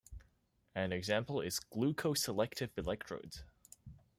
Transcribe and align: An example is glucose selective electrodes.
An 0.73 0.91
example 0.91 1.41
is 1.41 1.59
glucose 1.59 2.23
selective 2.23 2.71
electrodes. 2.75 3.43